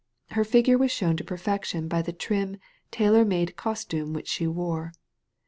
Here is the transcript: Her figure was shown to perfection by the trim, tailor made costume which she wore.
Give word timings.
Her 0.31 0.43
figure 0.43 0.79
was 0.79 0.89
shown 0.89 1.15
to 1.17 1.23
perfection 1.23 1.87
by 1.87 2.01
the 2.01 2.11
trim, 2.11 2.57
tailor 2.89 3.23
made 3.23 3.55
costume 3.55 4.13
which 4.13 4.27
she 4.29 4.47
wore. 4.47 4.93